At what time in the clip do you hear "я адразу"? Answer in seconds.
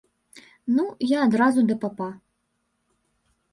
1.09-1.65